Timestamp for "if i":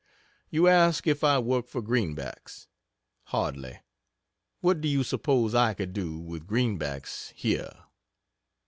1.05-1.37